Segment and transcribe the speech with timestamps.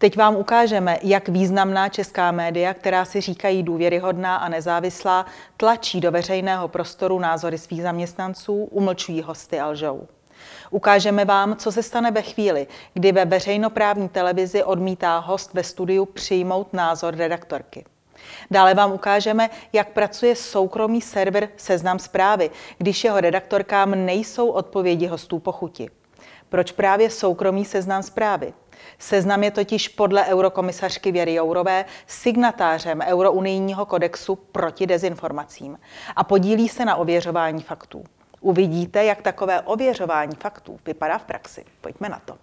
[0.00, 5.26] Teď vám ukážeme, jak významná česká média, která si říkají důvěryhodná a nezávislá,
[5.56, 10.08] tlačí do veřejného prostoru názory svých zaměstnanců, umlčují hosty a lžou.
[10.70, 16.04] Ukážeme vám, co se stane ve chvíli, kdy ve veřejnoprávní televizi odmítá host ve studiu
[16.04, 17.84] přijmout názor redaktorky.
[18.50, 25.38] Dále vám ukážeme, jak pracuje soukromý server Seznam zprávy, když jeho redaktorkám nejsou odpovědi hostů
[25.38, 25.90] pochuti.
[26.48, 28.52] Proč právě soukromý seznam zprávy?
[28.98, 35.78] Seznam je totiž podle eurokomisařky Věry Jourové signatářem Eurounijního kodexu proti dezinformacím
[36.16, 38.04] a podílí se na ověřování faktů.
[38.40, 41.64] Uvidíte, jak takové ověřování faktů vypadá v praxi.
[41.80, 42.38] Pojďme na to.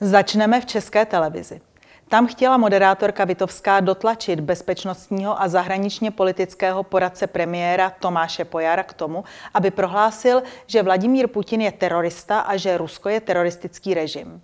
[0.00, 1.60] Začneme v české televizi.
[2.08, 9.24] Tam chtěla moderátorka Vitovská dotlačit bezpečnostního a zahraničně politického poradce premiéra Tomáše Pojara k tomu,
[9.54, 14.42] aby prohlásil, že Vladimír Putin je terorista a že Rusko je teroristický režim.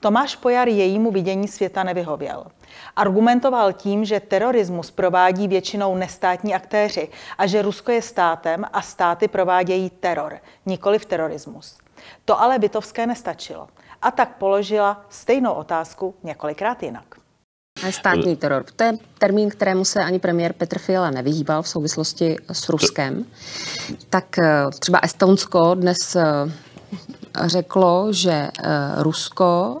[0.00, 2.46] Tomáš Pojar jejímu vidění světa nevyhověl.
[2.96, 7.08] Argumentoval tím, že terorismus provádí většinou nestátní aktéři
[7.38, 11.78] a že Rusko je státem a státy provádějí teror, nikoli v terorismus.
[12.24, 13.68] To ale Vitovské nestačilo
[14.02, 17.04] a tak položila stejnou otázku několikrát jinak.
[17.90, 18.64] Státní teror.
[18.76, 23.24] To je termín, kterému se ani premiér Petr Fiala nevyhýbal v souvislosti s Ruskem.
[24.10, 26.24] Tak eh, třeba Estonsko dnes eh,
[27.46, 28.50] řeklo, že eh,
[28.96, 29.78] Rusko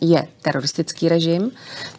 [0.00, 1.50] je teroristický režim,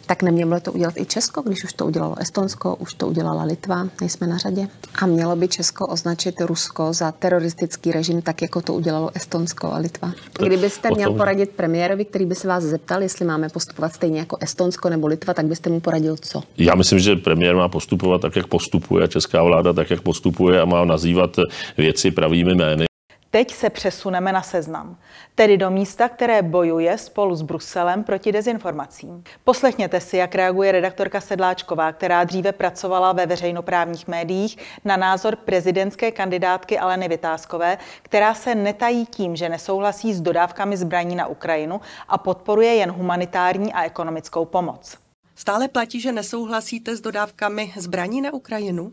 [0.06, 3.88] tak nemělo to udělat i Česko, když už to udělalo Estonsko, už to udělala Litva,
[4.00, 4.68] nejsme na řadě.
[5.02, 9.78] A mělo by Česko označit Rusko za teroristický režim, tak jako to udělalo Estonsko a
[9.78, 10.12] Litva.
[10.38, 14.88] Kdybyste měl poradit premiérovi, který by se vás zeptal, jestli máme postupovat stejně jako Estonsko
[14.88, 16.42] nebo Litva, tak byste mu poradil co?
[16.58, 20.64] Já myslím, že premiér má postupovat tak, jak postupuje, česká vláda tak, jak postupuje a
[20.64, 21.36] má nazývat
[21.78, 22.85] věci pravými jmény.
[23.30, 24.98] Teď se přesuneme na seznam,
[25.34, 29.24] tedy do místa, které bojuje spolu s Bruselem proti dezinformacím.
[29.44, 36.10] Poslechněte si, jak reaguje redaktorka Sedláčková, která dříve pracovala ve veřejnoprávních médiích, na názor prezidentské
[36.10, 42.18] kandidátky Aleny Vytázkové, která se netají tím, že nesouhlasí s dodávkami zbraní na Ukrajinu a
[42.18, 44.96] podporuje jen humanitární a ekonomickou pomoc.
[45.34, 48.92] Stále platí, že nesouhlasíte s dodávkami zbraní na Ukrajinu?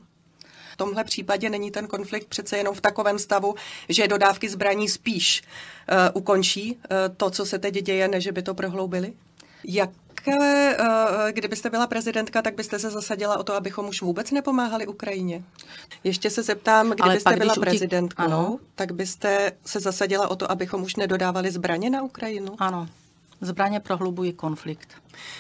[0.74, 3.56] V tomhle případě není ten konflikt přece jenom v takovém stavu,
[3.90, 8.54] že dodávky zbraní spíš uh, ukončí uh, to, co se teď děje, než by to
[8.54, 9.14] prohloubili?
[9.64, 9.90] Jak
[10.28, 15.44] eh, kdybyste byla prezidentka, tak byste se zasadila o to, abychom už vůbec nepomáhali Ukrajině.
[16.04, 18.60] Ještě se zeptám, kdybyste pak, byla prezidentkou, ano.
[18.76, 22.56] tak byste se zasadila o to, abychom už nedodávali zbraně na Ukrajinu?
[22.60, 22.88] Ano.
[23.44, 24.90] Zbraně prohlubují konflikt.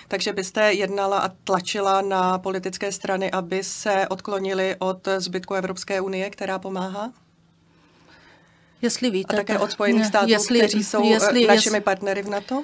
[0.08, 6.30] Takže byste jednala a tlačila na politické strany, aby se odklonili od zbytku Evropské unie,
[6.30, 7.12] která pomáhá?
[8.82, 12.30] Jestli víte, a také od Spojených států, jestli, kteří jsou jestli, našimi jestli, partnery v
[12.30, 12.64] NATO?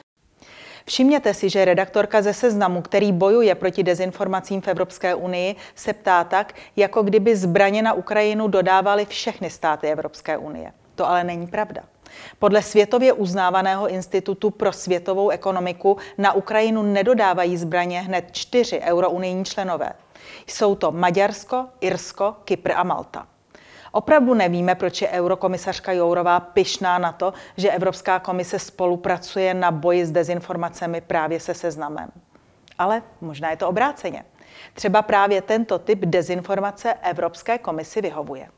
[0.85, 6.23] Všimněte si, že redaktorka ze seznamu, který bojuje proti dezinformacím v Evropské unii, se ptá
[6.23, 10.71] tak, jako kdyby zbraně na Ukrajinu dodávaly všechny státy Evropské unie.
[10.95, 11.81] To ale není pravda.
[12.39, 19.93] Podle světově uznávaného institutu pro světovou ekonomiku na Ukrajinu nedodávají zbraně hned čtyři eurounijní členové.
[20.47, 23.27] Jsou to Maďarsko, Irsko, Kypr a Malta.
[23.91, 30.05] Opravdu nevíme, proč je eurokomisařka Jourová pyšná na to, že Evropská komise spolupracuje na boji
[30.05, 32.09] s dezinformacemi právě se seznamem.
[32.77, 34.25] Ale možná je to obráceně.
[34.73, 38.49] Třeba právě tento typ dezinformace Evropské komisi vyhovuje.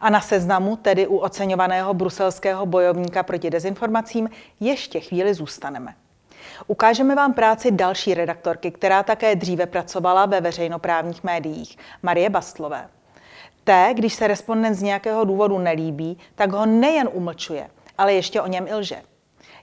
[0.00, 5.94] A na seznamu, tedy u oceňovaného bruselského bojovníka proti dezinformacím, ještě chvíli zůstaneme.
[6.66, 12.88] Ukážeme vám práci další redaktorky, která také dříve pracovala ve veřejnoprávních médiích, Marie Bastlové.
[13.64, 18.46] Té, když se respondent z nějakého důvodu nelíbí, tak ho nejen umlčuje, ale ještě o
[18.46, 19.02] něm i lže.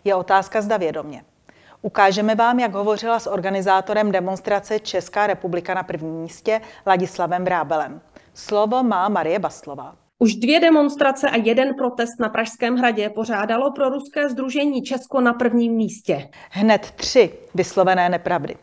[0.04, 1.24] Je otázka zda vědomě.
[1.82, 8.02] Ukážeme vám, jak hovořila s organizátorem demonstrace Česká republika na prvním místě Ladislavem Vrábelem.
[8.34, 9.96] Slovo má Marie Bastlová.
[10.22, 15.34] Už dvě demonstrace a jeden protest na Pražském hradě pořádalo pro ruské združení Česko na
[15.34, 16.30] prvním místě.
[16.50, 18.56] Hned tři vyslovené nepravdy.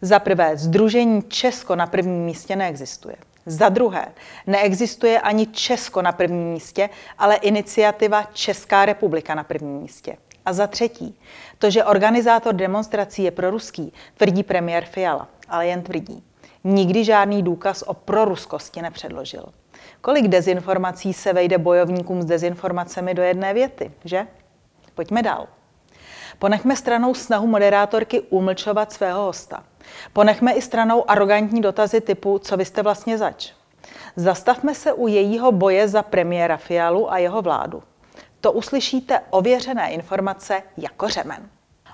[0.00, 3.16] Za prvé, združení Česko na prvním místě neexistuje.
[3.46, 4.12] Za druhé,
[4.46, 10.16] neexistuje ani Česko na prvním místě, ale iniciativa Česká republika na prvním místě.
[10.46, 11.18] A za třetí,
[11.58, 16.22] to, že organizátor demonstrací je proruský, tvrdí premiér Fiala, ale jen tvrdí.
[16.64, 19.44] Nikdy žádný důkaz o proruskosti nepředložil.
[20.00, 24.26] Kolik dezinformací se vejde bojovníkům s dezinformacemi do jedné věty, že?
[24.94, 25.46] Pojďme dál.
[26.38, 29.64] Ponechme stranou snahu moderátorky umlčovat svého hosta.
[30.12, 33.52] Ponechme i stranou arrogantní dotazy typu, co vy jste vlastně zač.
[34.16, 37.82] Zastavme se u jejího boje za premiéra Fialu a jeho vládu.
[38.40, 41.48] To uslyšíte ověřené informace jako řemen.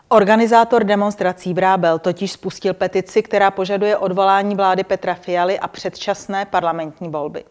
[0.08, 7.08] Organizátor demonstrací Vrábel totiž spustil petici, která požaduje odvolání vlády Petra Fialy a předčasné parlamentní
[7.08, 7.44] volby.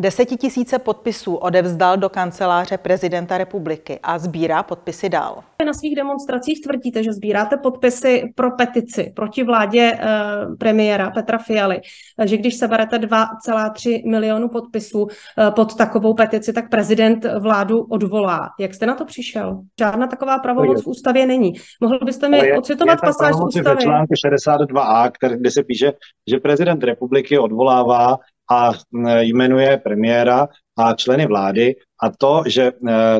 [0.00, 5.42] Desetitisíce podpisů odevzdal do kanceláře prezidenta republiky a sbírá podpisy dál.
[5.66, 10.08] Na svých demonstracích tvrdíte, že sbíráte podpisy pro petici proti vládě eh,
[10.58, 11.80] premiéra Petra Fialy,
[12.24, 18.48] že když seberete 2,3 milionu podpisů eh, pod takovou petici, tak prezident vládu odvolá.
[18.60, 19.60] Jak jste na to přišel?
[19.78, 21.52] Žádná taková pravomoc v ústavě není.
[21.80, 23.82] Mohl byste mi je, ocitovat je pasáž z ústavy?
[23.82, 25.92] Článku 62a, který, kde se píše,
[26.30, 28.16] že prezident republiky odvolává
[28.50, 28.72] a
[29.20, 30.48] jmenuje premiéra
[30.78, 32.72] a členy vlády a to, že,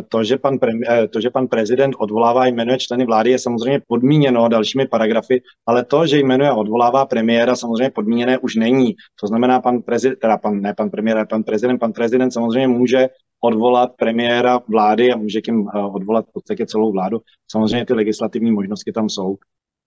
[0.08, 3.80] to, že, pan, premiér, to, že pan prezident odvolává a jmenuje členy vlády, je samozřejmě
[3.86, 8.94] podmíněno dalšími paragrafy, ale to, že jmenuje a odvolává premiéra, samozřejmě podmíněné už není.
[9.20, 13.08] To znamená, pan prezident, teda pan, ne pan premiér, pan prezident, pan prezident samozřejmě může
[13.44, 17.20] odvolat premiéra vlády a může tím odvolat v podstatě celou vládu.
[17.50, 19.36] Samozřejmě ty legislativní možnosti tam jsou.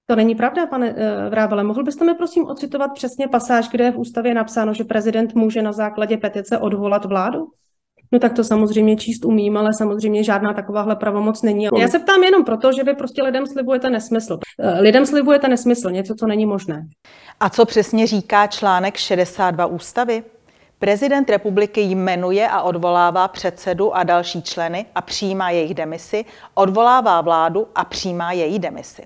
[0.05, 0.97] To není pravda, pane uh,
[1.29, 1.63] Vrábele.
[1.63, 5.61] Mohl byste mi prosím ocitovat přesně pasáž, kde je v ústavě napsáno, že prezident může
[5.61, 7.47] na základě petice odvolat vládu?
[8.11, 11.67] No tak to samozřejmě číst umím, ale samozřejmě žádná takováhle pravomoc není.
[11.79, 14.39] Já se ptám jenom proto, že vy prostě lidem slibujete nesmysl.
[14.59, 16.87] Eh, lidem slibujete nesmysl, něco, co není možné.
[17.39, 20.23] A co přesně říká článek 62 ústavy?
[20.79, 27.67] Prezident republiky jmenuje a odvolává předsedu a další členy a přijímá jejich demisi, odvolává vládu
[27.75, 29.03] a přijímá její demisi.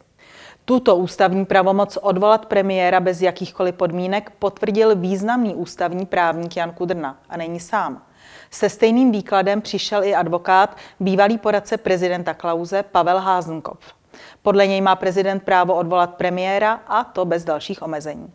[0.69, 7.37] Tuto ústavní pravomoc odvolat premiéra bez jakýchkoliv podmínek potvrdil významný ústavní právník Jan Kudrna a
[7.37, 8.03] není sám.
[8.51, 13.93] Se stejným výkladem přišel i advokát, bývalý poradce prezidenta Klauze Pavel Házenkopf.
[14.41, 18.33] Podle něj má prezident právo odvolat premiéra a to bez dalších omezení.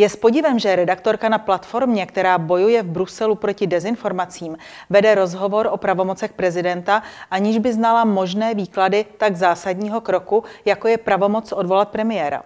[0.00, 4.56] Je s podivem, že redaktorka na platformě, která bojuje v Bruselu proti dezinformacím,
[4.90, 10.98] vede rozhovor o pravomocech prezidenta, aniž by znala možné výklady tak zásadního kroku, jako je
[10.98, 12.42] pravomoc odvolat premiéra.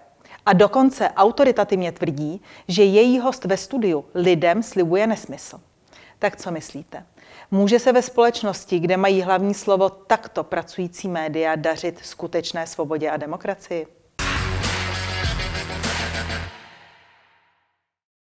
[0.46, 5.60] A dokonce autoritativně tvrdí, že její host ve studiu lidem slibuje nesmysl.
[6.18, 7.06] Tak co myslíte?
[7.50, 13.16] Může se ve společnosti, kde mají hlavní slovo takto pracující média, dařit skutečné svobodě a
[13.16, 14.03] demokracii?